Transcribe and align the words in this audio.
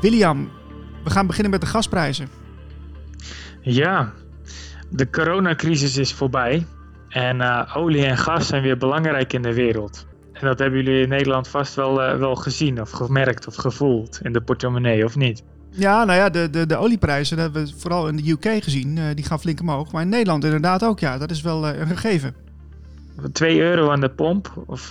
William, 0.00 0.50
we 1.04 1.10
gaan 1.10 1.26
beginnen 1.26 1.50
met 1.50 1.60
de 1.60 1.66
gasprijzen. 1.66 2.28
Ja, 3.60 4.12
de 4.90 5.10
coronacrisis 5.10 5.96
is 5.96 6.12
voorbij 6.12 6.66
en 7.08 7.36
uh, 7.36 7.76
olie 7.76 8.04
en 8.04 8.18
gas 8.18 8.46
zijn 8.46 8.62
weer 8.62 8.78
belangrijk 8.78 9.32
in 9.32 9.42
de 9.42 9.54
wereld. 9.54 10.06
En 10.32 10.46
dat 10.46 10.58
hebben 10.58 10.82
jullie 10.82 11.02
in 11.02 11.08
Nederland 11.08 11.48
vast 11.48 11.74
wel, 11.74 12.02
uh, 12.02 12.18
wel 12.18 12.34
gezien 12.34 12.80
of 12.80 12.90
gemerkt 12.90 13.46
of 13.46 13.54
gevoeld 13.54 14.20
in 14.22 14.32
de 14.32 14.40
portemonnee, 14.40 15.04
of 15.04 15.16
niet? 15.16 15.42
Ja, 15.70 16.04
nou 16.04 16.18
ja, 16.18 16.30
de, 16.30 16.50
de, 16.50 16.66
de 16.66 16.76
olieprijzen, 16.76 17.36
dat 17.36 17.44
hebben 17.44 17.72
we 17.72 17.80
vooral 17.80 18.08
in 18.08 18.16
de 18.16 18.30
UK 18.30 18.62
gezien, 18.62 18.96
uh, 18.96 19.04
die 19.14 19.24
gaan 19.24 19.40
flink 19.40 19.60
omhoog. 19.60 19.92
Maar 19.92 20.02
in 20.02 20.08
Nederland 20.08 20.44
inderdaad 20.44 20.84
ook, 20.84 20.98
ja, 20.98 21.18
dat 21.18 21.30
is 21.30 21.42
wel 21.42 21.68
een 21.68 21.86
gegeven. 21.86 22.34
2 23.32 23.60
euro 23.60 23.90
aan 23.90 24.00
de 24.00 24.10
pomp, 24.10 24.52
of, 24.66 24.90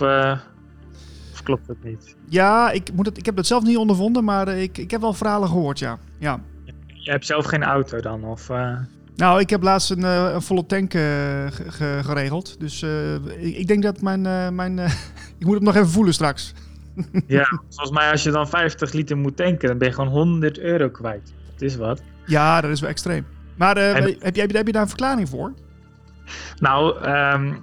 klopt 1.48 1.66
dat 1.66 1.76
niet? 1.82 2.16
Ja, 2.28 2.70
ik, 2.70 2.92
moet 2.94 3.06
het, 3.06 3.18
ik 3.18 3.26
heb 3.26 3.36
dat 3.36 3.46
zelf 3.46 3.62
niet 3.62 3.76
ondervonden, 3.76 4.24
maar 4.24 4.48
ik, 4.48 4.78
ik 4.78 4.90
heb 4.90 5.00
wel 5.00 5.12
verhalen 5.12 5.48
gehoord, 5.48 5.78
ja. 5.78 5.98
ja. 6.18 6.40
Je 6.86 7.10
hebt 7.10 7.26
zelf 7.26 7.46
geen 7.46 7.62
auto 7.62 8.00
dan, 8.00 8.24
of... 8.24 8.48
Nou, 9.16 9.40
ik 9.40 9.50
heb 9.50 9.62
laatst 9.62 9.90
een, 9.90 10.00
uh, 10.00 10.30
een 10.32 10.42
volle 10.42 10.66
tank 10.66 10.94
uh, 10.94 11.46
geregeld. 12.00 12.60
Dus 12.60 12.82
uh, 12.82 13.14
ik, 13.14 13.56
ik, 13.56 13.66
denk 13.66 13.82
dat 13.82 14.00
mijn... 14.00 14.54
mijn 14.54 14.78
ik 15.38 15.46
moet 15.46 15.54
hem 15.54 15.64
nog 15.64 15.74
even 15.74 15.88
voelen 15.88 16.14
straks. 16.14 16.54
ja, 17.26 17.60
volgens 17.68 17.90
mij 17.90 18.10
als 18.10 18.22
je 18.22 18.30
dan 18.30 18.48
50 18.48 18.92
liter 18.92 19.16
moet 19.16 19.36
tanken, 19.36 19.68
dan 19.68 19.78
ben 19.78 19.88
je 19.88 19.94
gewoon 19.94 20.10
100 20.10 20.58
euro 20.58 20.88
kwijt. 20.88 21.32
Dat 21.52 21.62
is 21.62 21.76
wat. 21.76 22.00
Ja, 22.26 22.60
dat 22.60 22.70
is 22.70 22.80
wel 22.80 22.90
extreem. 22.90 23.26
Maar 23.56 23.76
en... 23.76 23.94
heb, 23.94 24.36
je, 24.36 24.40
heb, 24.40 24.66
je, 24.66 24.72
daar 24.72 24.82
een 24.82 24.88
verklaring 24.88 25.28
voor? 25.28 25.52
Nou, 26.58 27.08
um, 27.08 27.62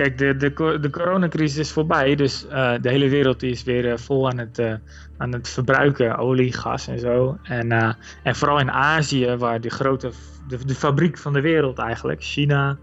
kijk, 0.00 0.18
de, 0.18 0.36
de, 0.36 0.78
de 0.80 0.90
coronacrisis 0.90 1.58
is 1.58 1.72
voorbij. 1.72 2.14
Dus 2.14 2.46
de 2.80 2.88
hele 2.88 3.08
wereld 3.08 3.42
is 3.42 3.62
weer 3.62 3.98
vol 3.98 4.30
aan 4.30 4.38
het, 4.38 4.80
aan 5.16 5.32
het 5.32 5.48
verbruiken. 5.48 6.16
Olie, 6.16 6.52
gas 6.52 6.88
en 6.88 6.98
zo. 6.98 7.38
En, 7.42 7.96
en 8.22 8.34
vooral 8.36 8.60
in 8.60 8.70
Azië, 8.70 9.36
waar 9.36 9.60
de 9.60 9.70
grote 9.70 10.10
de, 10.48 10.74
fabriek 10.74 11.18
van 11.18 11.32
de 11.32 11.40
wereld 11.40 11.78
eigenlijk. 11.78 12.22
China, 12.22 12.78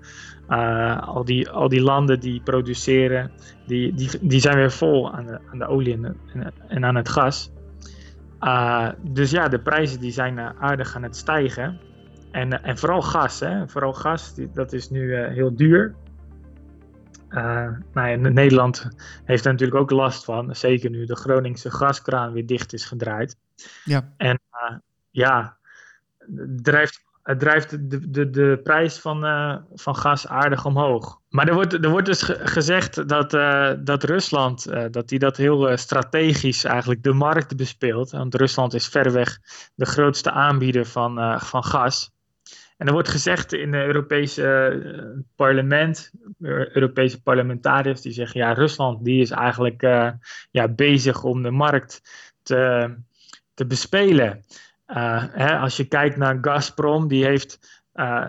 al, 1.00 1.26
die, 1.26 1.50
al 1.50 1.70
die 1.70 1.82
landen 1.82 2.20
die 2.20 2.42
produceren, 2.42 3.32
die, 3.66 3.94
die, 3.94 4.10
die 4.22 4.40
zijn 4.40 4.56
weer 4.56 4.72
vol 4.72 5.14
aan 5.14 5.26
de, 5.26 5.40
aan 5.52 5.60
de 5.60 5.68
olie 5.68 5.94
en, 5.94 6.18
en, 6.68 6.86
aan 6.86 6.96
het 6.96 7.10
gas. 7.10 7.52
Dus 9.02 9.32
ja, 9.32 9.48
de 9.48 9.60
prijzen 9.60 10.00
die 10.00 10.12
zijn 10.12 10.40
aardig 10.40 10.96
aan 10.96 11.04
het 11.04 11.16
stijgen. 11.16 11.80
En, 12.32 12.64
en 12.64 12.78
vooral 12.78 13.02
gas, 13.02 13.40
hè? 13.40 13.68
vooral 13.68 13.94
gas, 13.94 14.34
dat 14.54 14.74
is 14.74 14.90
nu 14.90 15.16
heel 15.16 15.56
duur. 15.56 15.96
Nou 17.30 18.10
ja, 18.10 18.16
Nederland 18.16 18.88
heeft 19.24 19.46
er 19.46 19.52
natuurlijk 19.52 19.80
ook 19.80 19.92
last 19.92 20.26
van, 20.26 20.56
zeker 20.56 20.90
nu 20.90 21.06
de 21.06 21.16
Groningse 21.16 21.72
gaskraan 21.72 22.32
weer 22.32 22.46
dicht 22.46 22.74
is 22.74 22.86
gedraaid. 22.86 23.38
Ja. 23.84 24.14
En 24.18 24.40
ja, 25.10 25.58
drijft 26.62 27.06
het 27.28 27.40
drijft 27.40 27.90
de, 27.90 28.10
de, 28.10 28.30
de 28.30 28.60
prijs 28.64 29.00
van, 29.00 29.26
uh, 29.26 29.56
van 29.74 29.96
gas 29.96 30.28
aardig 30.28 30.66
omhoog. 30.66 31.20
Maar 31.30 31.48
er 31.48 31.54
wordt, 31.54 31.74
er 31.74 31.90
wordt 31.90 32.06
dus 32.06 32.24
gezegd 32.24 33.08
dat, 33.08 33.32
dat 33.86 34.04
Rusland 34.04 34.72
dat 34.92 35.10
die 35.10 35.20
dat 35.20 35.38
heel 35.38 35.78
strategisch 35.78 36.64
eigenlijk 36.64 37.04
de 37.04 37.14
markt 37.14 37.56
bespeelt. 37.56 38.12
Want 38.12 38.36
Rusland 38.36 38.74
is 38.74 38.88
verreweg 38.88 39.40
de 39.76 39.86
grootste 39.86 40.32
aanbieder 40.32 40.86
van, 40.86 41.42
van 41.42 41.64
gas. 41.64 42.12
En 42.78 42.88
er 42.88 42.94
wordt 42.94 43.10
gezegd 43.10 43.54
in 43.54 43.74
het 43.74 43.86
Europese 43.86 45.26
parlement, 45.36 46.12
Europese 46.74 47.22
parlementariërs, 47.22 48.02
die 48.02 48.12
zeggen 48.12 48.40
ja, 48.40 48.54
Rusland 48.54 49.04
die 49.04 49.22
is 49.22 49.32
eigenlijk 49.32 49.82
ja, 50.52 50.68
bezig 50.68 51.24
om 51.24 51.44
de 51.44 51.52
markt 51.52 52.02
te, 52.44 52.94
te 53.54 53.66
bespelen. 53.66 54.44
Hè, 54.86 55.58
als 55.58 55.78
je 55.78 55.88
kijkt 55.88 56.18
naar 56.18 56.38
Gazprom, 56.42 57.08
die 57.08 57.26
heeft 57.26 57.82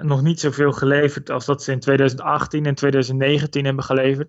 nog 0.02 0.22
niet 0.22 0.40
zoveel 0.40 0.72
geleverd 0.72 1.30
als 1.30 1.46
dat 1.46 1.62
ze 1.62 1.72
in 1.72 1.80
2018 1.80 2.66
en 2.66 2.74
2019 2.74 3.64
hebben 3.64 3.84
geleverd. 3.84 4.28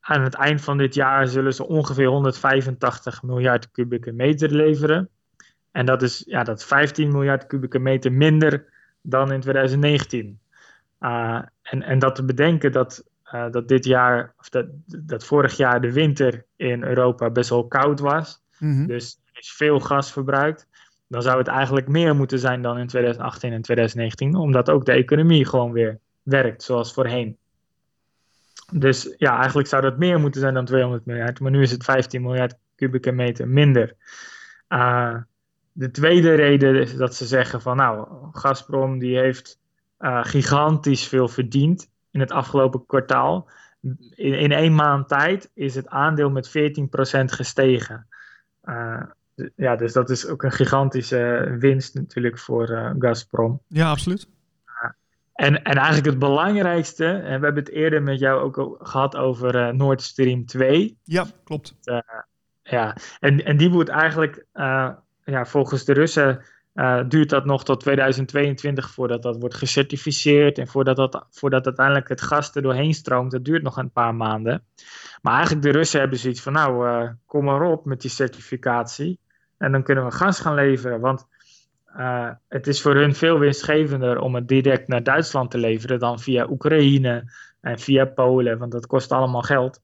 Aan 0.00 0.22
het 0.22 0.34
eind 0.34 0.60
van 0.60 0.78
dit 0.78 0.94
jaar 0.94 1.26
zullen 1.26 1.54
ze 1.54 1.66
ongeveer 1.66 2.06
185 2.06 3.22
miljard 3.22 3.70
kubieke 3.70 4.12
meter 4.12 4.50
leveren. 4.50 5.10
En 5.72 5.86
dat 5.86 6.02
is, 6.02 6.22
ja, 6.26 6.42
dat 6.42 6.58
is 6.58 6.64
15 6.64 7.12
miljard 7.12 7.46
kubieke 7.46 7.78
meter 7.78 8.12
minder 8.12 8.64
dan 9.00 9.32
in 9.32 9.40
2019. 9.40 10.38
en, 10.98 11.50
en 11.62 11.98
dat 11.98 12.14
te 12.14 12.24
bedenken 12.24 12.72
dat, 12.72 13.04
dat 13.50 13.68
dit 13.68 13.84
jaar, 13.84 14.34
of 14.38 14.48
dat, 14.48 14.66
dat 14.86 15.24
vorig 15.24 15.56
jaar 15.56 15.80
de 15.80 15.92
winter 15.92 16.44
in 16.56 16.82
Europa 16.82 17.30
best 17.30 17.50
wel 17.50 17.66
koud 17.66 18.00
was. 18.00 18.42
Mm 18.58 18.74
-hmm. 18.76 18.86
Dus 18.86 19.20
er 19.32 19.40
is 19.40 19.52
veel 19.52 19.80
gas 19.80 20.12
verbruikt 20.12 20.66
dan 21.12 21.22
zou 21.22 21.38
het 21.38 21.48
eigenlijk 21.48 21.88
meer 21.88 22.16
moeten 22.16 22.38
zijn 22.38 22.62
dan 22.62 22.78
in 22.78 22.86
2018 22.86 23.52
en 23.52 23.62
2019, 23.62 24.34
omdat 24.34 24.70
ook 24.70 24.84
de 24.84 24.92
economie 24.92 25.46
gewoon 25.46 25.72
weer 25.72 25.98
werkt 26.22 26.62
zoals 26.62 26.92
voorheen. 26.92 27.36
Dus 28.72 29.14
ja, 29.16 29.36
eigenlijk 29.38 29.68
zou 29.68 29.82
dat 29.82 29.98
meer 29.98 30.20
moeten 30.20 30.40
zijn 30.40 30.54
dan 30.54 30.64
200 30.64 31.06
miljard, 31.06 31.40
maar 31.40 31.50
nu 31.50 31.62
is 31.62 31.70
het 31.70 31.84
15 31.84 32.22
miljard 32.22 32.54
kubieke 32.74 33.10
meter 33.10 33.48
minder. 33.48 33.94
Uh, 34.68 35.16
de 35.72 35.90
tweede 35.90 36.34
reden 36.34 36.80
is 36.80 36.96
dat 36.96 37.14
ze 37.14 37.26
zeggen 37.26 37.60
van 37.60 37.76
nou, 37.76 38.06
Gazprom 38.32 38.98
die 38.98 39.18
heeft 39.18 39.60
uh, 39.98 40.24
gigantisch 40.24 41.06
veel 41.06 41.28
verdiend 41.28 41.90
in 42.10 42.20
het 42.20 42.30
afgelopen 42.30 42.86
kwartaal. 42.86 43.48
In, 44.14 44.34
in 44.34 44.52
één 44.52 44.74
maand 44.74 45.08
tijd 45.08 45.50
is 45.54 45.74
het 45.74 45.88
aandeel 45.88 46.30
met 46.30 46.48
14% 46.48 46.52
gestegen. 47.24 48.06
Uh, 48.64 49.02
ja, 49.56 49.76
dus 49.76 49.92
dat 49.92 50.10
is 50.10 50.26
ook 50.26 50.42
een 50.42 50.52
gigantische 50.52 51.54
winst 51.58 51.94
natuurlijk 51.94 52.38
voor 52.38 52.70
uh, 52.70 52.90
Gazprom. 52.98 53.60
Ja, 53.66 53.90
absoluut. 53.90 54.28
en, 55.34 55.62
en 55.62 55.76
eigenlijk 55.76 56.06
het 56.06 56.18
belangrijkste, 56.18 57.06
en 57.06 57.38
we 57.38 57.44
hebben 57.44 57.64
het 57.64 57.72
eerder 57.72 58.02
met 58.02 58.18
jou 58.18 58.40
ook 58.40 58.78
gehad 58.82 59.16
over 59.16 59.74
Nord 59.74 60.02
Stream 60.02 60.46
2. 60.46 60.98
Ja, 61.04 61.26
klopt. 61.44 61.74
Ja, 62.62 62.96
en, 63.20 63.44
en 63.44 63.56
die 63.56 63.68
moet 63.68 63.88
eigenlijk, 63.88 64.46
ja, 65.24 65.44
volgens 65.44 65.84
de 65.84 65.92
Russen 65.92 66.44
duurt 67.08 67.28
dat 67.28 67.44
nog 67.44 67.64
tot 67.64 67.80
2022 67.80 68.90
voordat 68.90 69.22
dat 69.22 69.36
wordt 69.36 69.54
gecertificeerd 69.54 70.58
en 70.58 70.68
voordat, 70.68 70.96
dat, 70.96 71.26
voordat 71.30 71.66
uiteindelijk 71.66 72.08
het 72.08 72.20
gas 72.20 72.54
er 72.54 72.62
doorheen 72.62 72.94
stroomt. 72.94 73.30
Dat 73.30 73.44
duurt 73.44 73.62
nog 73.62 73.76
een 73.76 73.90
paar 73.90 74.14
maanden. 74.14 74.64
Maar 75.22 75.34
eigenlijk 75.34 75.62
de 75.62 75.70
Russen 75.70 76.00
hebben 76.00 76.18
zoiets 76.18 76.40
van, 76.40 76.52
nou, 76.52 77.08
kom 77.26 77.44
maar 77.44 77.62
op 77.62 77.84
met 77.84 78.00
die 78.00 78.10
certificatie. 78.10 79.18
En 79.58 79.72
dan 79.72 79.82
kunnen 79.82 80.04
we 80.04 80.10
gas 80.10 80.40
gaan 80.40 80.54
leveren. 80.54 81.00
Want 81.00 81.26
uh, 81.96 82.30
het 82.48 82.66
is 82.66 82.82
voor 82.82 82.94
hun 82.94 83.14
veel 83.14 83.38
winstgevender 83.38 84.18
om 84.18 84.34
het 84.34 84.48
direct 84.48 84.88
naar 84.88 85.02
Duitsland 85.02 85.50
te 85.50 85.58
leveren 85.58 85.98
dan 85.98 86.20
via 86.20 86.46
Oekraïne 86.50 87.32
en 87.60 87.78
via 87.78 88.04
Polen, 88.04 88.58
want 88.58 88.72
dat 88.72 88.86
kost 88.86 89.12
allemaal 89.12 89.42
geld. 89.42 89.80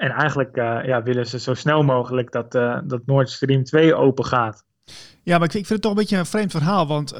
En 0.00 0.10
eigenlijk 0.10 0.56
uh, 0.56 0.78
ja, 0.84 1.02
willen 1.02 1.26
ze 1.26 1.38
zo 1.38 1.54
snel 1.54 1.82
mogelijk 1.82 2.32
dat, 2.32 2.54
uh, 2.54 2.78
dat 2.84 3.06
Nord 3.06 3.30
Stream 3.30 3.64
2 3.64 3.94
open 3.94 4.24
gaat. 4.24 4.64
Ja, 5.22 5.38
maar 5.38 5.46
ik 5.46 5.52
vind 5.52 5.68
het 5.68 5.82
toch 5.82 5.90
een 5.90 5.96
beetje 5.96 6.16
een 6.16 6.26
vreemd 6.26 6.50
verhaal. 6.50 6.86
Want 6.86 7.14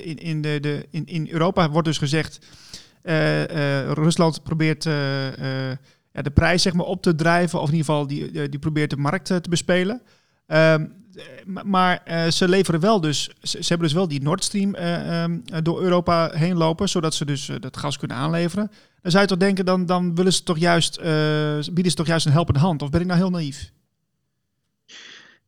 in, 0.00 0.16
in, 0.16 0.40
de, 0.40 0.60
de, 0.60 0.86
in, 0.90 1.06
in 1.06 1.28
Europa 1.30 1.70
wordt 1.70 1.86
dus 1.86 1.98
gezegd: 1.98 2.46
Rusland 3.94 4.42
probeert 4.42 4.84
ja, 4.84 6.22
de 6.22 6.30
prijs 6.34 6.62
zeg 6.62 6.72
maar, 6.72 6.86
op 6.86 7.02
te 7.02 7.14
drijven, 7.14 7.60
of 7.60 7.68
in 7.68 7.74
ieder 7.74 7.86
geval 7.86 8.06
die, 8.06 8.48
die 8.48 8.58
probeert 8.58 8.90
de 8.90 8.96
markt 8.96 9.26
te 9.26 9.48
bespelen. 9.50 10.02
Um, 10.46 10.92
maar 11.64 12.02
ze 12.30 12.48
leveren 12.48 12.80
wel 12.80 13.00
dus, 13.00 13.30
ze, 13.42 13.58
hebben 13.58 13.86
dus 13.86 13.96
wel 13.96 14.08
die 14.08 14.22
Nord 14.22 14.44
Stream 14.44 14.74
um, 14.74 15.42
door 15.62 15.82
Europa 15.82 16.30
heen 16.32 16.56
lopen, 16.56 16.88
zodat 16.88 17.14
ze 17.14 17.24
dus 17.24 17.50
dat 17.60 17.76
gas 17.76 17.98
kunnen 17.98 18.16
aanleveren. 18.16 18.70
Dan 19.02 19.10
zou 19.10 19.22
je 19.22 19.28
toch 19.28 19.38
denken, 19.38 19.64
dan, 19.64 19.86
dan 19.86 20.14
willen 20.14 20.32
ze 20.32 20.42
toch 20.42 20.58
juist, 20.58 21.00
bieden 21.72 21.90
ze 21.90 21.94
toch 21.94 22.06
juist 22.06 22.26
een 22.26 22.32
helpende 22.32 22.60
hand? 22.60 22.82
Of 22.82 22.90
ben 22.90 23.00
ik 23.00 23.06
nou 23.06 23.18
heel 23.18 23.30
naïef? 23.30 23.72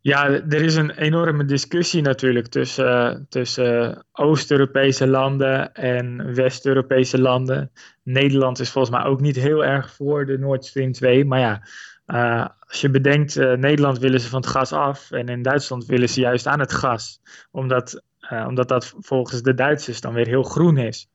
Ja, 0.02 0.28
er 0.28 0.62
is 0.62 0.74
een 0.74 0.90
enorme 0.90 1.44
discussie 1.44 2.02
natuurlijk 2.02 2.46
tussen, 2.46 3.26
tussen 3.28 4.04
Oost-Europese 4.12 5.06
landen 5.06 5.74
en 5.74 6.34
West-Europese 6.34 7.20
landen. 7.20 7.70
Nederland 8.02 8.60
is 8.60 8.70
volgens 8.70 8.96
mij 8.96 9.04
ook 9.04 9.20
niet 9.20 9.36
heel 9.36 9.64
erg 9.64 9.92
voor 9.92 10.26
de 10.26 10.38
Nord 10.38 10.64
Stream 10.64 10.92
2, 10.92 11.24
maar 11.24 11.40
ja, 11.40 11.62
uh, 12.06 12.46
als 12.68 12.80
je 12.80 12.90
bedenkt, 12.90 13.36
uh, 13.36 13.52
Nederland 13.52 13.98
willen 13.98 14.20
ze 14.20 14.28
van 14.28 14.40
het 14.40 14.50
gas 14.50 14.72
af 14.72 15.10
en 15.10 15.26
in 15.26 15.42
Duitsland 15.42 15.86
willen 15.86 16.08
ze 16.08 16.20
juist 16.20 16.46
aan 16.46 16.60
het 16.60 16.72
gas, 16.72 17.20
omdat, 17.50 18.02
omdat 18.46 18.68
dat 18.68 18.94
volgens 18.98 19.42
de 19.42 19.54
Duitsers 19.54 20.00
dan 20.00 20.14
weer 20.14 20.26
heel 20.26 20.42
groen 20.42 20.76
is. 20.76 21.08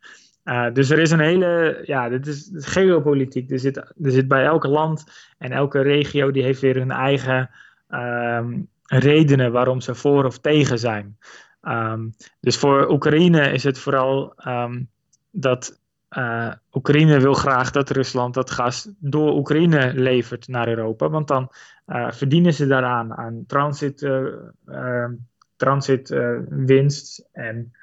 Dus 0.74 0.89
er 0.89 1.00
is 1.00 1.12
een 1.12 1.19
hele, 1.19 1.81
ja, 1.86 2.09
dit 2.09 2.27
is, 2.27 2.51
geopolitiek. 2.53 3.51
Er 3.51 3.59
zit, 3.59 3.77
er 3.77 4.12
zit 4.12 4.27
bij 4.27 4.45
elke 4.45 4.68
land 4.68 5.06
en 5.38 5.51
elke 5.51 5.81
regio, 5.81 6.31
die 6.31 6.44
heeft 6.44 6.62
weer 6.62 6.75
hun 6.75 6.92
eigen 6.92 7.50
um, 7.89 8.68
redenen 8.86 9.51
waarom 9.51 9.81
ze 9.81 9.95
voor 9.95 10.25
of 10.25 10.39
tegen 10.39 10.80
zijn. 10.80 11.18
Um, 11.62 12.13
dus 12.39 12.57
voor 12.57 12.89
Oekraïne 12.92 13.51
is 13.51 13.63
het 13.63 13.80
vooral 13.80 14.33
um, 14.47 14.89
dat 15.31 15.80
Oekraïne 16.71 17.19
wil 17.19 17.33
graag 17.33 17.71
dat 17.71 17.89
Rusland 17.89 18.33
dat 18.33 18.51
gas 18.51 18.89
door 19.00 19.36
Oekraïne 19.36 19.94
levert 19.94 20.48
naar 20.48 20.68
Europa. 20.68 21.09
Want 21.09 21.27
dan 21.27 21.51
verdienen 22.09 22.53
ze 22.53 22.68
daaraan 22.68 23.13
aan 23.13 23.44
transit, 23.48 24.09
transit 25.56 26.09
winst 26.50 27.27
en 27.31 27.74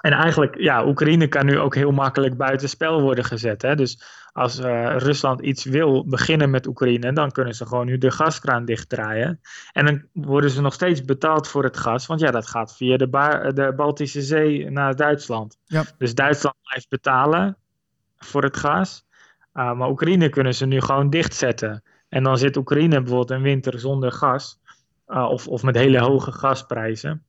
en 0.00 0.12
eigenlijk, 0.12 0.58
ja, 0.58 0.86
Oekraïne 0.86 1.28
kan 1.28 1.46
nu 1.46 1.58
ook 1.58 1.74
heel 1.74 1.90
makkelijk 1.90 2.36
buitenspel 2.36 3.00
worden 3.00 3.24
gezet. 3.24 3.62
Hè? 3.62 3.74
Dus 3.74 4.02
als 4.32 4.60
uh, 4.60 4.96
Rusland 4.96 5.40
iets 5.40 5.64
wil 5.64 6.06
beginnen 6.06 6.50
met 6.50 6.66
Oekraïne, 6.66 7.12
dan 7.12 7.30
kunnen 7.30 7.54
ze 7.54 7.66
gewoon 7.66 7.86
nu 7.86 7.98
de 7.98 8.10
gaskraan 8.10 8.64
dichtdraaien. 8.64 9.40
En 9.72 9.84
dan 9.84 10.02
worden 10.12 10.50
ze 10.50 10.60
nog 10.60 10.72
steeds 10.72 11.04
betaald 11.04 11.48
voor 11.48 11.64
het 11.64 11.76
gas, 11.76 12.06
want 12.06 12.20
ja, 12.20 12.30
dat 12.30 12.46
gaat 12.46 12.76
via 12.76 12.96
de, 12.96 13.08
de 13.54 13.72
Baltische 13.76 14.22
Zee 14.22 14.70
naar 14.70 14.96
Duitsland. 14.96 15.58
Ja. 15.64 15.84
Dus 15.98 16.14
Duitsland 16.14 16.56
blijft 16.62 16.88
betalen 16.88 17.56
voor 18.16 18.42
het 18.42 18.56
gas, 18.56 19.06
uh, 19.54 19.72
maar 19.72 19.88
Oekraïne 19.88 20.28
kunnen 20.28 20.54
ze 20.54 20.66
nu 20.66 20.80
gewoon 20.80 21.10
dichtzetten. 21.10 21.82
En 22.08 22.22
dan 22.22 22.38
zit 22.38 22.56
Oekraïne 22.56 22.98
bijvoorbeeld 23.00 23.30
een 23.30 23.42
winter 23.42 23.80
zonder 23.80 24.12
gas, 24.12 24.60
uh, 25.08 25.28
of, 25.30 25.48
of 25.48 25.62
met 25.62 25.74
hele 25.74 25.98
hoge 25.98 26.32
gasprijzen. 26.32 27.24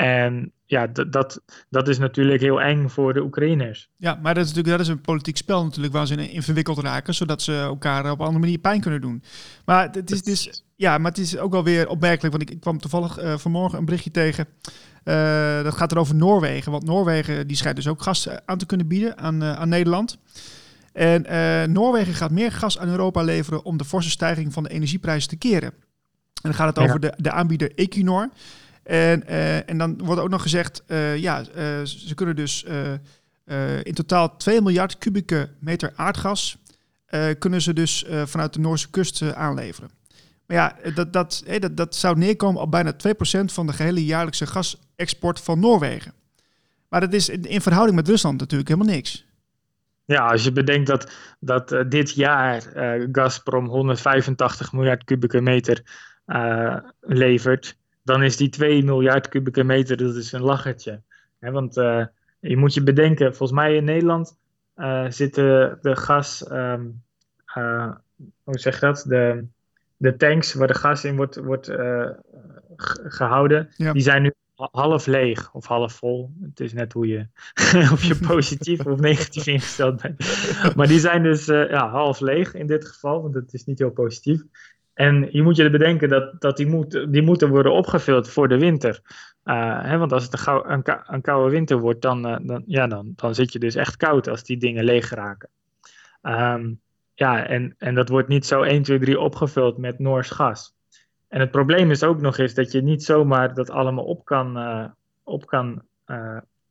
En 0.00 0.52
ja, 0.66 0.86
dat, 0.86 1.40
dat 1.68 1.88
is 1.88 1.98
natuurlijk 1.98 2.40
heel 2.40 2.60
eng 2.60 2.88
voor 2.88 3.14
de 3.14 3.22
Oekraïners. 3.22 3.88
Ja, 3.96 4.18
maar 4.22 4.34
dat 4.34 4.44
is 4.44 4.48
natuurlijk 4.50 4.76
dat 4.76 4.86
is 4.86 4.92
een 4.92 5.00
politiek 5.00 5.36
spel 5.36 5.64
natuurlijk 5.64 5.94
waar 5.94 6.06
ze 6.06 6.30
in 6.30 6.42
verwikkeld 6.42 6.78
raken, 6.78 7.14
zodat 7.14 7.42
ze 7.42 7.52
elkaar 7.52 8.10
op 8.10 8.18
een 8.18 8.26
andere 8.26 8.44
manier 8.44 8.58
pijn 8.58 8.80
kunnen 8.80 9.00
doen. 9.00 9.22
Maar 9.64 9.88
het 9.92 10.10
is, 10.10 10.16
het 10.16 10.26
is 10.26 10.64
ja, 10.76 10.98
maar 10.98 11.10
het 11.10 11.20
is 11.20 11.38
ook 11.38 11.52
wel 11.52 11.64
weer 11.64 11.88
opmerkelijk, 11.88 12.36
want 12.36 12.50
ik, 12.50 12.56
ik 12.56 12.60
kwam 12.60 12.78
toevallig 12.78 13.22
uh, 13.22 13.36
vanmorgen 13.36 13.78
een 13.78 13.84
berichtje 13.84 14.10
tegen. 14.10 14.46
Uh, 15.04 15.62
dat 15.62 15.74
gaat 15.74 15.92
er 15.92 15.98
over 15.98 16.14
Noorwegen, 16.14 16.72
want 16.72 16.84
Noorwegen 16.84 17.46
die 17.46 17.56
schijnt 17.56 17.76
dus 17.76 17.88
ook 17.88 18.02
gas 18.02 18.28
aan 18.44 18.58
te 18.58 18.66
kunnen 18.66 18.86
bieden 18.86 19.18
aan, 19.18 19.42
uh, 19.42 19.52
aan 19.52 19.68
Nederland. 19.68 20.18
En 20.92 21.22
Noorwegen 21.72 22.14
gaat 22.14 22.30
meer 22.30 22.52
gas 22.52 22.78
aan 22.78 22.88
Europa 22.88 23.22
leveren 23.22 23.64
om 23.64 23.76
de 23.76 23.84
forse 23.84 24.10
stijging 24.10 24.52
van 24.52 24.62
de 24.62 24.70
energieprijzen 24.70 25.28
te 25.28 25.36
keren. 25.36 25.68
En 25.68 26.50
dan 26.50 26.54
gaat 26.54 26.66
het 26.66 26.76
ja. 26.76 26.82
over 26.82 27.00
de, 27.00 27.12
de 27.16 27.30
aanbieder 27.30 27.72
Equinor. 27.74 28.30
En, 28.90 29.22
uh, 29.28 29.68
en 29.68 29.78
dan 29.78 29.98
wordt 30.04 30.20
ook 30.20 30.28
nog 30.28 30.42
gezegd, 30.42 30.82
uh, 30.86 31.16
ja, 31.16 31.40
uh, 31.40 31.46
ze 31.84 32.14
kunnen 32.14 32.36
dus 32.36 32.64
in 33.82 33.94
totaal 33.94 34.36
2 34.36 34.60
miljard 34.62 34.98
kubieke 34.98 35.48
meter 35.58 35.92
aardgas 35.96 36.58
kunnen 37.38 37.62
ze 37.62 37.72
dus 37.72 38.04
vanuit 38.24 38.52
de 38.52 38.60
Noorse 38.60 38.90
kust 38.90 39.34
aanleveren. 39.34 39.90
Maar 40.46 40.56
ja, 40.56 40.90
dat, 40.94 41.12
dat, 41.12 41.42
dat, 41.72 41.94
zou 41.94 42.18
neerkomen 42.18 42.62
op 42.62 42.70
bijna 42.70 42.92
2% 42.92 42.96
van 43.44 43.66
de 43.66 43.72
gehele 43.72 44.04
jaarlijkse 44.04 44.46
gasexport 44.46 45.40
van 45.40 45.60
Noorwegen. 45.60 46.12
Maar 46.88 47.00
dat 47.00 47.12
is 47.12 47.28
in 47.28 47.60
verhouding 47.60 47.96
met 47.96 48.08
Rusland 48.08 48.40
natuurlijk 48.40 48.68
helemaal 48.68 48.94
niks. 48.94 49.26
Ja, 50.04 50.30
als 50.30 50.44
je 50.44 50.52
bedenkt 50.52 50.86
dat, 50.86 51.12
dat 51.40 51.84
dit 51.88 52.10
jaar 52.10 52.62
Gazprom 53.12 53.66
185 53.66 54.72
miljard 54.72 55.04
kubieke 55.04 55.40
meter 55.40 55.82
levert, 57.00 57.78
dan 58.02 58.22
is 58.22 58.36
die 58.36 58.48
2 58.48 58.84
miljard 58.84 59.28
kubieke 59.28 59.64
meter, 59.64 59.96
dat 59.96 60.14
is 60.14 60.32
een 60.32 60.42
lachertje. 60.42 61.02
want 61.38 61.76
uh, 61.76 62.04
je 62.40 62.56
moet 62.56 62.74
je 62.74 62.82
bedenken, 62.82 63.26
volgens 63.26 63.58
mij 63.58 63.76
in 63.76 63.84
Nederland 63.84 64.38
uh, 64.76 65.04
zitten 65.08 65.78
de 65.82 65.96
gas, 65.96 66.50
um, 66.50 67.02
uh, 67.56 67.92
hoe 68.42 68.58
zeg 68.58 68.74
je 68.74 68.86
dat? 68.86 69.04
De, 69.08 69.44
de 69.96 70.16
tanks 70.16 70.54
waar 70.54 70.66
de 70.66 70.74
gas 70.74 71.04
in 71.04 71.16
wordt, 71.16 71.36
wordt 71.36 71.70
gehouden, 73.06 73.68
ja. 73.76 73.92
die 73.92 74.02
zijn 74.02 74.22
nu 74.22 74.32
half 74.54 75.06
leeg 75.06 75.52
of 75.52 75.66
half 75.66 75.92
vol. 75.92 76.32
Het 76.42 76.60
is 76.60 76.72
net 76.72 76.92
hoe 76.92 77.06
je, 77.06 77.26
of 77.92 78.04
je 78.04 78.18
positief 78.26 78.86
of 78.86 79.00
negatief 79.00 79.46
ingesteld 79.56 80.02
bent. 80.02 80.18
Maar 80.76 80.86
die 80.86 81.00
zijn 81.00 81.22
dus 81.22 81.46
ja, 81.46 81.90
half 81.90 82.20
leeg 82.20 82.54
in 82.54 82.66
dit 82.66 82.86
geval, 82.86 83.22
want 83.22 83.34
het 83.34 83.52
is 83.52 83.64
niet 83.64 83.78
heel 83.78 83.90
positief. 83.90 84.42
En 85.00 85.28
je 85.30 85.42
moet 85.42 85.56
je 85.56 85.70
bedenken 85.70 86.08
dat, 86.08 86.40
dat 86.40 86.56
die, 86.56 86.86
die 87.08 87.22
moeten 87.22 87.48
worden 87.48 87.72
opgevuld 87.72 88.28
voor 88.28 88.48
de 88.48 88.58
winter. 88.58 89.00
Uh, 89.44 89.82
hè, 89.82 89.98
want 89.98 90.12
als 90.12 90.24
het 90.24 90.46
een, 90.46 90.82
een, 91.06 91.20
koude 91.20 91.50
winter 91.50 91.78
wordt, 91.78 92.02
dan, 92.02 92.26
uh, 92.26 92.36
dan, 92.42 92.62
ja, 92.66 92.86
dan, 92.86 93.12
dan 93.16 93.34
zit 93.34 93.52
je 93.52 93.58
dus 93.58 93.74
echt 93.74 93.96
koud 93.96 94.28
als 94.28 94.42
die 94.42 94.56
dingen 94.56 94.84
leeg 94.84 95.10
raken. 95.10 95.48
Um, 96.22 96.80
ja, 97.14 97.46
en, 97.46 97.74
en 97.78 97.94
dat 97.94 98.08
wordt 98.08 98.28
niet 98.28 98.46
zo 98.46 98.62
1, 98.62 98.82
2, 98.82 98.98
3 98.98 99.20
opgevuld 99.20 99.78
met 99.78 99.98
Noors 99.98 100.30
gas. 100.30 100.74
En 101.28 101.40
het 101.40 101.50
probleem 101.50 101.90
is 101.90 102.04
ook 102.04 102.20
nog 102.20 102.38
eens 102.38 102.54
dat 102.54 102.72
je 102.72 102.82
niet 102.82 103.04
zomaar 103.04 103.54
dat 103.54 103.70
allemaal 103.70 104.04
op 104.04 104.24
kan, 104.24 104.58
uh, 104.58 104.84
op 105.22 105.46
kan, 105.46 105.82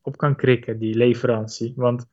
op 0.01 0.17
kan 0.17 0.35
krikken, 0.35 0.79
die 0.79 0.95
leverantie. 0.95 1.73
Want 1.75 2.05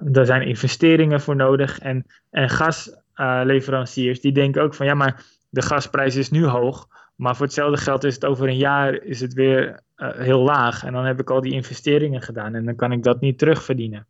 daar 0.00 0.26
zijn 0.26 0.42
investeringen 0.42 1.20
voor 1.20 1.36
nodig. 1.36 1.78
En, 1.78 2.06
en 2.30 2.48
gas 2.48 2.96
uh, 3.20 3.40
leveranciers 3.44 4.20
die 4.20 4.32
denken 4.32 4.62
ook 4.62 4.74
van 4.74 4.86
ja, 4.86 4.94
maar 4.94 5.24
de 5.48 5.62
gasprijs 5.62 6.16
is 6.16 6.30
nu 6.30 6.44
hoog, 6.44 6.88
maar 7.14 7.36
voor 7.36 7.46
hetzelfde 7.46 7.76
geld 7.76 8.04
is 8.04 8.14
het 8.14 8.24
over 8.24 8.48
een 8.48 8.56
jaar 8.56 9.02
is 9.02 9.20
het 9.20 9.32
weer 9.32 9.80
uh, 9.96 10.10
heel 10.10 10.40
laag. 10.40 10.84
En 10.84 10.92
dan 10.92 11.04
heb 11.04 11.20
ik 11.20 11.30
al 11.30 11.40
die 11.40 11.52
investeringen 11.52 12.22
gedaan 12.22 12.54
en 12.54 12.64
dan 12.64 12.76
kan 12.76 12.92
ik 12.92 13.02
dat 13.02 13.20
niet 13.20 13.38
terugverdienen. 13.38 14.06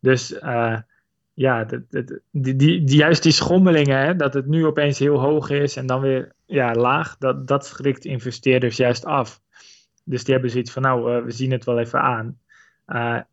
Dus 0.00 0.32
uh, 0.32 0.78
ja, 1.34 1.64
de, 1.64 1.84
die, 2.30 2.56
die, 2.56 2.84
die, 2.84 2.96
juist 2.96 3.22
die 3.22 3.32
schommelingen, 3.32 3.98
hè, 3.98 4.16
dat 4.16 4.34
het 4.34 4.46
nu 4.46 4.66
opeens 4.66 4.98
heel 4.98 5.20
hoog 5.20 5.50
is 5.50 5.76
en 5.76 5.86
dan 5.86 6.00
weer 6.00 6.32
ja, 6.46 6.74
laag, 6.74 7.16
dat, 7.16 7.48
dat 7.48 7.66
schrikt 7.66 8.04
investeerders 8.04 8.76
juist 8.76 9.04
af. 9.04 9.40
Dus 10.04 10.24
die 10.24 10.32
hebben 10.32 10.50
zoiets 10.50 10.72
van, 10.72 10.82
nou, 10.82 11.24
we 11.24 11.30
zien 11.30 11.50
het 11.50 11.64
wel 11.64 11.78
even 11.78 12.00
aan. 12.00 12.38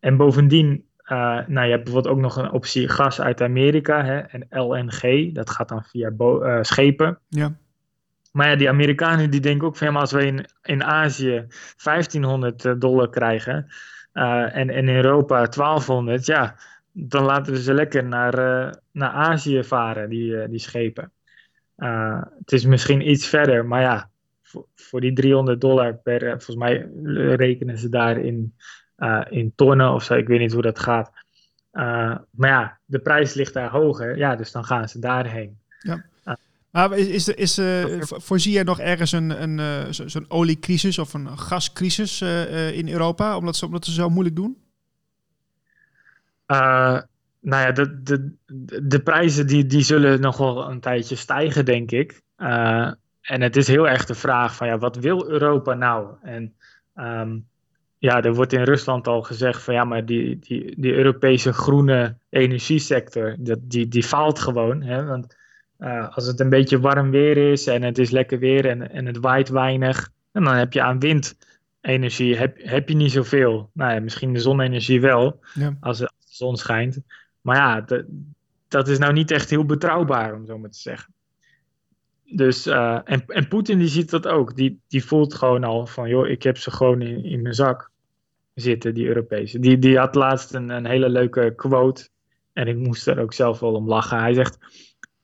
en 0.00 0.16
bovendien 0.16 0.84
uh, 1.12 1.46
nou, 1.46 1.66
je 1.66 1.72
hebt 1.72 1.84
bijvoorbeeld 1.84 2.14
ook 2.14 2.20
nog 2.20 2.36
een 2.36 2.50
optie 2.50 2.88
gas 2.88 3.20
uit 3.20 3.42
Amerika 3.42 4.04
hè, 4.04 4.18
en 4.18 4.46
LNG. 4.50 5.32
Dat 5.34 5.50
gaat 5.50 5.68
dan 5.68 5.84
via 5.84 6.10
uh, 6.18 6.58
schepen. 6.62 7.18
Ja. 7.28 7.56
Maar 8.32 8.48
ja, 8.48 8.56
die 8.56 8.68
Amerikanen 8.68 9.30
die 9.30 9.40
denken 9.40 9.66
ook 9.66 9.76
van 9.76 9.92
ja, 9.92 10.00
als 10.00 10.12
we 10.12 10.26
in, 10.26 10.46
in 10.62 10.84
Azië 10.84 11.46
1500 11.82 12.64
eh, 12.64 12.72
dollar 12.78 13.10
krijgen 13.10 13.66
uh, 14.14 14.56
en, 14.56 14.70
in 14.70 14.88
Europa 14.88 15.46
1200, 15.46 16.26
ja, 16.26 16.56
dan 16.92 17.24
laten 17.24 17.52
we 17.52 17.62
ze 17.62 17.74
lekker 17.74 18.04
naar, 18.04 18.34
naar 18.90 19.10
Azië 19.10 19.64
varen, 19.64 20.08
die, 20.08 20.48
die 20.48 20.58
schepen. 20.58 21.12
het 22.38 22.52
is 22.52 22.64
misschien 22.64 23.10
iets 23.10 23.26
verder, 23.26 23.66
maar 23.66 23.80
ja, 23.80 24.10
voor, 24.42 24.66
voor 24.74 25.00
die 25.00 25.12
300 25.12 25.60
dollar 25.60 25.94
per, 25.94 26.20
volgens 26.20 26.56
mij 26.56 26.88
rekenen 27.36 27.78
ze 27.78 27.88
daar 27.88 28.16
in 28.98 29.06
uh, 29.06 29.24
in 29.28 29.52
tonnen 29.54 29.92
of 29.92 30.02
zo. 30.02 30.14
Ik 30.14 30.26
weet 30.26 30.38
niet 30.38 30.52
hoe 30.52 30.62
dat 30.62 30.78
gaat. 30.78 31.10
Uh, 31.72 32.16
maar 32.30 32.50
ja, 32.50 32.78
de 32.84 32.98
prijs 32.98 33.34
ligt 33.34 33.54
daar 33.54 33.70
hoger. 33.70 34.16
Ja, 34.16 34.36
dus 34.36 34.52
dan 34.52 34.64
gaan 34.64 34.88
ze 34.88 34.98
daarheen. 34.98 35.58
Ja. 35.78 36.04
Uh, 36.24 36.34
maar 36.70 36.98
is, 36.98 37.08
is, 37.08 37.28
is, 37.28 37.58
uh, 37.58 38.00
voorzie 38.00 38.52
je 38.52 38.64
nog 38.64 38.80
ergens 38.80 39.12
een, 39.12 39.42
een, 39.42 39.94
zo'n 39.94 40.30
oliecrisis 40.30 40.98
of 40.98 41.14
een 41.14 41.38
gascrisis 41.38 42.20
in 42.72 42.88
Europa, 42.88 43.36
omdat 43.36 43.56
ze, 43.56 43.66
omdat 43.66 43.84
ze 43.84 43.92
zo 43.92 44.08
moeilijk 44.08 44.36
doen? 44.36 44.62
nou 46.46 47.62
ja, 47.62 47.72
de, 47.72 48.02
de, 48.02 48.36
de 48.82 49.00
prijzen 49.02 49.46
die, 49.46 49.66
die 49.66 49.82
zullen 49.82 50.20
nog 50.20 50.36
wel 50.36 50.70
een 50.70 50.80
tijdje 50.80 51.16
stijgen, 51.16 51.64
denk 51.64 51.90
ik. 51.90 52.22
en 52.36 53.40
het 53.40 53.56
is 53.56 53.66
heel 53.66 53.88
erg 53.88 54.04
de 54.04 54.14
vraag 54.14 54.56
van 54.56 54.66
ja, 54.66 54.78
wat 54.78 54.96
wil 54.96 55.28
Europa 55.28 55.74
nou? 55.74 56.14
En 56.22 56.54
um, 56.94 57.46
ja, 58.04 58.22
er 58.22 58.34
wordt 58.34 58.52
in 58.52 58.62
Rusland 58.62 59.06
al 59.06 59.22
gezegd 59.22 59.62
van 59.62 59.74
ja, 59.74 59.84
maar 59.84 60.04
die, 60.04 60.38
die, 60.38 60.74
die 60.76 60.94
Europese 60.94 61.52
groene 61.52 62.16
energiesector, 62.30 63.36
dat, 63.38 63.58
die, 63.62 63.88
die 63.88 64.02
faalt 64.02 64.38
gewoon. 64.38 64.82
Hè? 64.82 65.04
Want 65.04 65.36
uh, 65.78 66.14
als 66.14 66.26
het 66.26 66.40
een 66.40 66.48
beetje 66.48 66.80
warm 66.80 67.10
weer 67.10 67.36
is 67.52 67.66
en 67.66 67.82
het 67.82 67.98
is 67.98 68.10
lekker 68.10 68.38
weer 68.38 68.66
en, 68.66 68.90
en 68.90 69.06
het 69.06 69.18
waait 69.18 69.48
weinig, 69.48 70.10
en 70.32 70.44
dan 70.44 70.54
heb 70.54 70.72
je 70.72 70.82
aan 70.82 70.98
windenergie 70.98 72.36
heb, 72.36 72.56
heb 72.58 72.88
je 72.88 72.96
niet 72.96 73.12
zoveel. 73.12 73.70
Nou 73.72 73.94
ja, 73.94 74.00
misschien 74.00 74.32
de 74.32 74.40
zonne-energie 74.40 75.00
wel, 75.00 75.40
ja. 75.54 75.76
als, 75.80 75.98
de 75.98 76.10
zon 76.28 76.56
schijnt. 76.56 77.00
Maar 77.40 77.56
ja, 77.56 77.80
dat, 77.80 78.04
dat 78.68 78.88
is 78.88 78.98
nou 78.98 79.12
niet 79.12 79.30
echt 79.30 79.50
heel 79.50 79.64
betrouwbaar, 79.64 80.34
om 80.34 80.46
zo 80.46 80.58
maar 80.58 80.70
te 80.70 80.78
zeggen. 80.78 81.12
Dus, 82.24 82.66
uh, 82.66 82.98
en, 83.04 83.24
en 83.26 83.48
Poetin 83.48 83.78
die 83.78 83.88
ziet 83.88 84.10
dat 84.10 84.26
ook. 84.26 84.56
Die, 84.56 84.80
die 84.88 85.04
voelt 85.04 85.34
gewoon 85.34 85.64
al 85.64 85.86
van, 85.86 86.08
joh, 86.08 86.28
ik 86.28 86.42
heb 86.42 86.58
ze 86.58 86.70
gewoon 86.70 87.02
in, 87.02 87.24
in 87.24 87.42
mijn 87.42 87.54
zak 87.54 87.92
zitten, 88.54 88.94
die 88.94 89.06
Europese. 89.06 89.58
Die, 89.58 89.78
die 89.78 89.98
had 89.98 90.14
laatst 90.14 90.54
een, 90.54 90.68
een 90.68 90.86
hele 90.86 91.08
leuke 91.08 91.52
quote. 91.56 92.08
En 92.52 92.68
ik 92.68 92.76
moest 92.76 93.06
er 93.06 93.20
ook 93.20 93.32
zelf 93.32 93.60
wel 93.60 93.74
om 93.74 93.88
lachen. 93.88 94.18
Hij 94.18 94.34
zegt. 94.34 94.58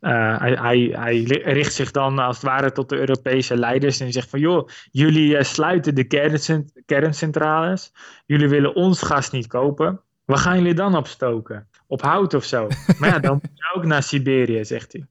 Uh, 0.01 0.39
hij, 0.39 0.53
hij, 0.53 0.79
hij, 0.79 1.23
richt 1.53 1.73
zich 1.73 1.91
dan 1.91 2.19
als 2.19 2.37
het 2.37 2.45
ware 2.45 2.73
tot 2.73 2.89
de 2.89 2.99
Europese 2.99 3.57
leiders 3.57 4.01
en 4.01 4.13
zegt 4.13 4.31
van 4.31 4.41
joh, 4.41 4.69
jullie 4.91 5.37
uh, 5.37 5.43
sluiten 5.43 5.95
de 5.95 6.05
kerncent 6.05 6.73
kerncentrales, 6.87 7.93
jullie 8.27 8.49
willen 8.49 8.75
ons 8.75 9.03
gas 9.03 9.31
niet 9.31 9.47
kopen, 9.47 10.01
waar 10.25 10.39
gaan 10.39 10.59
jullie 10.59 10.75
dan 10.75 10.97
op 10.97 11.07
stoken? 11.07 11.69
Op 11.87 12.03
hout 12.03 12.35
of 12.35 12.45
zo? 12.45 12.69
maar 12.99 13.09
ja, 13.09 13.19
dan 13.19 13.33
moet 13.33 13.51
je 13.55 13.73
ook 13.75 13.85
naar 13.85 14.03
Siberië, 14.03 14.65
zegt 14.65 14.93
hij. 14.93 15.07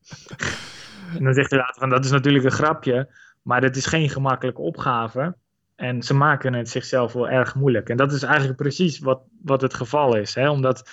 en 1.18 1.24
dan 1.24 1.34
zegt 1.34 1.50
hij 1.50 1.60
later 1.60 1.80
van 1.80 1.90
dat 1.90 2.06
is 2.06 2.12
natuurlijk 2.12 2.46
een 2.46 2.52
grapje, 2.52 3.10
maar 3.42 3.62
dat 3.62 3.76
is 3.76 3.86
geen 3.86 4.10
gemakkelijke 4.10 4.62
opgave. 4.62 5.36
En 5.80 6.04
ze 6.04 6.14
maken 6.14 6.54
het 6.54 6.70
zichzelf 6.70 7.14
wel 7.14 7.30
erg 7.30 7.56
moeilijk. 7.56 7.90
En 7.90 7.98
dat 7.98 8.12
is 8.12 8.24
eigenlijk 8.24 8.58
precies 8.58 9.00
wat, 9.00 9.22
wat 9.42 9.62
het 9.62 9.74
geval 9.74 10.16
is. 10.16 10.36
Hè? 10.36 10.50
Omdat, 10.50 10.90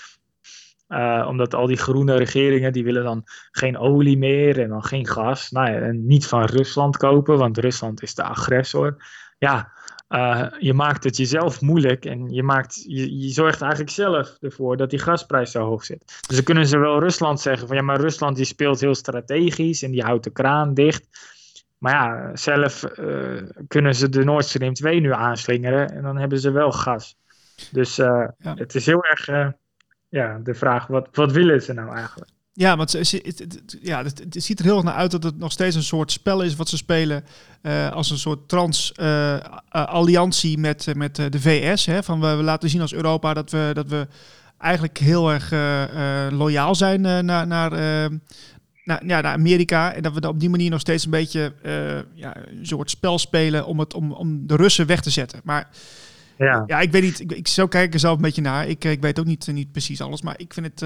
uh, 0.88 1.26
omdat 1.28 1.54
al 1.54 1.66
die 1.66 1.76
groene 1.76 2.16
regeringen, 2.16 2.72
die 2.72 2.84
willen 2.84 3.04
dan 3.04 3.22
geen 3.50 3.78
olie 3.78 4.18
meer 4.18 4.60
en 4.60 4.68
dan 4.68 4.84
geen 4.84 5.06
gas. 5.06 5.50
Nou 5.50 5.70
ja, 5.70 5.78
en 5.78 6.06
niet 6.06 6.26
van 6.26 6.44
Rusland 6.44 6.96
kopen, 6.96 7.38
want 7.38 7.58
Rusland 7.58 8.02
is 8.02 8.14
de 8.14 8.22
agressor. 8.22 8.96
Ja, 9.38 9.72
uh, 10.08 10.46
je 10.58 10.74
maakt 10.74 11.04
het 11.04 11.16
jezelf 11.16 11.60
moeilijk 11.60 12.04
en 12.04 12.30
je, 12.30 12.42
maakt, 12.42 12.84
je, 12.86 13.18
je 13.18 13.28
zorgt 13.28 13.60
eigenlijk 13.60 13.92
zelf 13.92 14.36
ervoor 14.40 14.76
dat 14.76 14.90
die 14.90 14.98
gasprijs 14.98 15.50
zo 15.50 15.64
hoog 15.64 15.84
zit. 15.84 16.04
Dus 16.26 16.36
dan 16.36 16.44
kunnen 16.44 16.66
ze 16.66 16.78
wel 16.78 17.00
Rusland 17.00 17.40
zeggen 17.40 17.66
van 17.66 17.76
ja, 17.76 17.82
maar 17.82 18.00
Rusland 18.00 18.36
die 18.36 18.44
speelt 18.44 18.80
heel 18.80 18.94
strategisch 18.94 19.82
en 19.82 19.90
die 19.90 20.02
houdt 20.02 20.24
de 20.24 20.32
kraan 20.32 20.74
dicht. 20.74 21.34
Maar 21.78 21.92
ja, 21.92 22.36
zelf 22.36 22.84
uh, 22.98 23.42
kunnen 23.68 23.94
ze 23.94 24.08
de 24.08 24.24
Nord 24.24 24.44
Stream 24.44 24.74
2 24.74 25.00
nu 25.00 25.12
aanslingeren 25.12 25.90
en 25.90 26.02
dan 26.02 26.18
hebben 26.18 26.40
ze 26.40 26.50
wel 26.50 26.72
gas. 26.72 27.16
Dus 27.70 27.98
uh, 27.98 28.24
ja. 28.38 28.54
het 28.54 28.74
is 28.74 28.86
heel 28.86 29.04
erg 29.04 29.28
uh, 29.28 29.48
ja, 30.08 30.40
de 30.42 30.54
vraag, 30.54 30.86
wat, 30.86 31.08
wat 31.12 31.32
willen 31.32 31.62
ze 31.62 31.72
nou 31.72 31.96
eigenlijk? 31.96 32.30
Ja, 32.52 32.76
want 32.76 32.92
het, 32.92 33.10
het, 33.10 33.38
het, 33.38 33.78
ja, 33.80 34.02
het, 34.02 34.24
ziet 34.28 34.58
er 34.58 34.64
heel 34.64 34.74
erg 34.74 34.84
naar 34.84 34.94
uit 34.94 35.10
dat 35.10 35.22
het 35.22 35.38
nog 35.38 35.52
steeds 35.52 35.76
een 35.76 35.82
soort 35.82 36.12
spel 36.12 36.42
is 36.42 36.56
wat 36.56 36.68
ze 36.68 36.76
spelen 36.76 37.24
uh, 37.62 37.90
als 37.90 38.10
een 38.10 38.18
soort 38.18 38.48
trans-alliantie 38.48 40.56
uh, 40.56 40.62
met, 40.62 40.94
met 40.94 41.16
de 41.16 41.40
VS. 41.40 41.86
Hè? 41.86 42.02
Van 42.02 42.20
we, 42.20 42.34
we, 42.34 42.42
laten 42.42 42.68
zien 42.68 42.80
als 42.80 42.94
Europa 42.94 43.34
dat 43.34 43.50
we, 43.50 43.70
dat 43.72 43.88
we 43.88 44.06
eigenlijk 44.58 44.98
heel 44.98 45.32
erg 45.32 45.50
loyaal 46.32 46.74
zijn 46.74 47.00
naar, 47.00 47.46
naar, 47.46 48.10
naar, 48.86 49.06
ja, 49.06 49.20
naar 49.20 49.32
Amerika. 49.32 49.92
En 49.92 50.02
dat 50.02 50.12
we 50.12 50.28
op 50.28 50.40
die 50.40 50.50
manier 50.50 50.70
nog 50.70 50.80
steeds 50.80 51.04
een 51.04 51.10
beetje 51.10 51.52
ja, 52.14 52.36
een 52.36 52.66
soort 52.66 52.90
spel 52.90 53.18
spelen 53.18 53.66
om, 53.66 53.78
het, 53.78 53.94
om, 53.94 54.12
om 54.12 54.46
de 54.46 54.56
Russen 54.56 54.86
weg 54.86 55.00
te 55.00 55.10
zetten. 55.10 55.40
Maar 55.44 55.68
ja, 56.38 56.64
ja 56.66 56.80
ik 56.80 56.92
weet 56.92 57.02
niet, 57.02 57.20
ik, 57.20 57.32
ik 57.32 57.48
zo 57.48 57.66
kijk 57.66 57.94
er 57.94 58.00
zelf 58.00 58.16
een 58.16 58.22
beetje 58.22 58.42
naar. 58.42 58.68
Ik, 58.68 58.84
ik 58.84 59.00
weet 59.00 59.18
ook 59.18 59.26
niet, 59.26 59.46
niet 59.46 59.72
precies 59.72 60.00
alles, 60.00 60.22
maar 60.22 60.34
ik 60.38 60.54
vind 60.54 60.66
het 60.66 60.84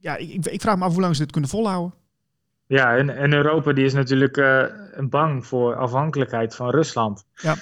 ja, 0.00 0.16
ik, 0.16 0.46
ik, 0.46 0.60
vraag 0.60 0.76
me 0.76 0.84
af 0.84 0.92
hoe 0.92 1.00
lang 1.00 1.14
ze 1.14 1.22
dit 1.22 1.32
kunnen 1.32 1.50
volhouden. 1.50 1.94
Ja, 2.66 2.96
en, 2.96 3.10
en 3.10 3.32
Europa 3.32 3.72
die 3.72 3.84
is 3.84 3.92
natuurlijk 3.92 4.36
uh, 4.36 4.64
bang 4.98 5.46
voor 5.46 5.74
afhankelijkheid 5.74 6.54
van 6.54 6.70
Rusland. 6.70 7.24
Ja. 7.34 7.54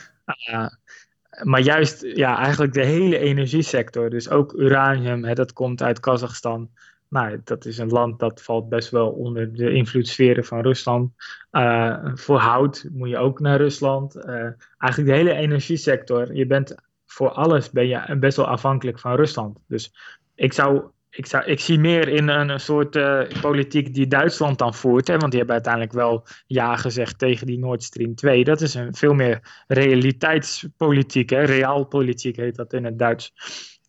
Uh, 0.51 0.67
maar 1.43 1.61
juist, 1.61 2.03
ja, 2.03 2.39
eigenlijk 2.39 2.73
de 2.73 2.85
hele 2.85 3.19
energiesector, 3.19 4.11
dus 4.11 4.31
ook 4.31 4.53
uranium, 4.53 5.25
hè, 5.25 5.35
dat 5.35 5.53
komt 5.53 5.83
uit 5.83 6.01
Kazachstan. 6.01 6.71
Nou, 7.09 7.41
dat 7.45 7.65
is 7.65 7.79
een 7.79 7.89
land 7.89 8.19
dat 8.19 8.43
valt 8.43 8.69
best 8.69 8.91
wel 8.91 9.11
onder 9.11 9.53
de 9.53 9.73
invloedssferen 9.73 10.45
van 10.45 10.61
Rusland. 10.61 11.13
Uh, 11.53 12.11
voor 12.15 12.39
hout 12.39 12.89
moet 12.93 13.09
je 13.09 13.19
ook 13.19 13.41
naar 13.41 13.57
Rusland. 13.57 14.17
eigenlijk 14.79 15.11
de 15.11 15.17
hele 15.17 15.33
energiesector, 15.33 16.35
je 16.35 16.47
bent 16.47 16.75
voor 17.07 17.31
alles 17.31 17.71
ben 17.71 17.87
je 17.87 18.17
best 18.17 18.37
wel 18.37 18.47
afhankelijk 18.47 18.99
van 18.99 19.15
Rusland. 19.15 19.59
Dus 19.67 19.95
ik 20.35 20.53
zou 20.53 20.83
ik, 21.11 21.27
zou, 21.27 21.45
ik 21.45 21.61
zie 21.61 21.79
meer 21.79 22.09
in 22.09 22.29
een, 22.29 22.61
soort 22.61 22.97
uh, 22.97 23.23
politiek 23.41 23.95
die 23.95 24.07
Duitsland 24.07 24.59
dan 24.59 24.75
voert. 24.75 25.09
Hè, 25.09 25.17
want 25.17 25.31
die 25.31 25.39
hebben 25.39 25.57
uiteindelijk 25.57 25.95
wel 25.95 26.27
ja 26.47 26.77
gezegd 26.77 27.19
tegen 27.19 27.47
die 27.47 27.59
Nord 27.59 27.83
Stream 27.83 28.15
2. 28.15 28.45
Dat 28.45 28.61
is 28.61 28.75
een 28.75 28.95
veel 28.95 29.15
meer 29.15 29.65
realiteitspolitiek. 29.67 31.31
Hè, 31.31 31.43
realpolitiek 31.43 32.37
heet 32.37 32.57
dat 32.57 32.73
in 32.73 32.85
het 32.85 32.99
Duits. 32.99 33.33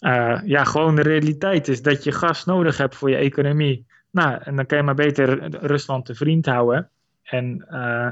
Uh, 0.05 0.39
ja, 0.43 0.63
gewoon 0.63 0.95
de 0.95 1.01
realiteit 1.01 1.67
is 1.67 1.81
dat 1.81 2.03
je 2.03 2.11
gas 2.11 2.45
nodig 2.45 2.77
hebt 2.77 2.95
voor 2.95 3.09
je 3.09 3.15
economie. 3.15 3.85
Nou, 4.11 4.41
en 4.43 4.55
dan 4.55 4.65
kan 4.65 4.77
je 4.77 4.83
maar 4.83 4.95
beter 4.95 5.49
Rusland 5.65 6.05
te 6.05 6.15
vriend 6.15 6.45
houden. 6.45 6.89
En, 7.23 7.67
uh, 7.71 8.09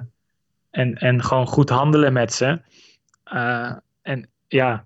en, 0.70 0.96
en 0.96 1.24
gewoon 1.24 1.48
goed 1.48 1.70
handelen 1.70 2.14
met 2.14 2.34
ze. 2.34 2.62
en 4.02 4.30
ja, 4.48 4.86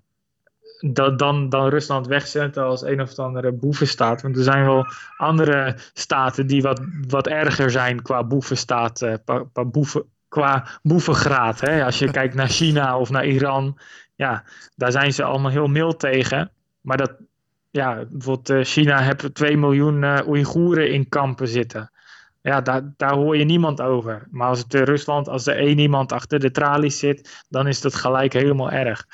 dat 0.79 1.19
dan, 1.19 1.49
dan 1.49 1.67
Rusland 1.67 2.07
wegzetten 2.07 2.63
als 2.63 2.81
een 2.81 3.01
of 3.01 3.19
andere 3.19 3.51
boevenstaat. 3.51 4.21
Want 4.21 4.37
er 4.37 4.43
zijn 4.43 4.65
wel 4.65 4.85
andere 5.17 5.75
staten 5.93 6.47
die 6.47 6.61
wat, 6.61 6.81
wat 7.07 7.27
erger 7.27 7.71
zijn 7.71 8.01
qua 8.01 8.23
boevenstaat, 8.23 9.19
qua, 9.25 9.65
boeven, 9.65 10.03
qua 10.27 10.67
boevengraad. 10.81 11.59
Hè? 11.59 11.85
Als 11.85 11.99
je 11.99 12.11
kijkt 12.19 12.35
naar 12.35 12.49
China 12.49 12.97
of 12.97 13.09
naar 13.09 13.25
Iran, 13.25 13.77
ja, 14.15 14.43
daar 14.75 14.91
zijn 14.91 15.13
ze 15.13 15.23
allemaal 15.23 15.51
heel 15.51 15.67
mild 15.67 15.99
tegen. 15.99 16.51
Maar 16.81 16.97
dat, 16.97 17.11
ja, 17.69 18.05
bijvoorbeeld 18.09 18.49
uh, 18.49 18.63
China 18.63 18.99
heeft 18.99 19.35
2 19.35 19.57
miljoen 19.57 20.03
uh, 20.03 20.19
Oeigoeren 20.27 20.91
in 20.91 21.09
kampen 21.09 21.47
zitten. 21.47 21.91
Ja, 22.41 22.61
daar, 22.61 22.93
daar 22.97 23.13
hoor 23.13 23.37
je 23.37 23.43
niemand 23.43 23.81
over. 23.81 24.27
Maar 24.31 24.47
als 24.47 24.59
het 24.59 24.73
in 24.73 24.83
Rusland, 24.83 25.27
als 25.27 25.47
er 25.47 25.57
één 25.57 25.79
iemand 25.79 26.11
achter 26.11 26.39
de 26.39 26.51
tralies 26.51 26.99
zit, 26.99 27.43
dan 27.49 27.67
is 27.67 27.81
dat 27.81 27.95
gelijk 27.95 28.33
helemaal 28.33 28.71
erg. 28.71 29.05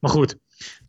Maar 0.00 0.10
goed, 0.10 0.36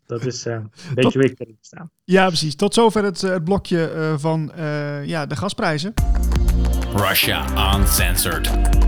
dat 0.05 0.25
is 0.25 0.45
uh, 0.45 0.53
een 0.53 0.71
beetje 0.95 1.19
Tot, 1.19 1.39
erin 1.39 1.57
staan. 1.61 1.89
Ja, 2.03 2.27
precies. 2.27 2.55
Tot 2.55 2.73
zover 2.73 3.03
het, 3.03 3.21
het 3.21 3.43
blokje 3.43 3.93
uh, 3.95 4.13
van 4.17 4.51
uh, 4.57 5.05
ja, 5.05 5.25
de 5.25 5.35
gasprijzen. 5.35 5.93
Russia 6.95 7.75
Uncensored. 7.75 8.82